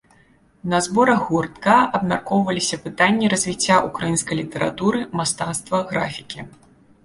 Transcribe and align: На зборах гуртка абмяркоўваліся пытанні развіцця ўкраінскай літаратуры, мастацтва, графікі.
На 0.71 0.77
зборах 0.85 1.21
гуртка 1.33 1.75
абмяркоўваліся 1.99 2.81
пытанні 2.87 3.31
развіцця 3.35 3.75
ўкраінскай 3.91 4.35
літаратуры, 4.43 5.07
мастацтва, 5.23 5.87
графікі. 5.95 6.39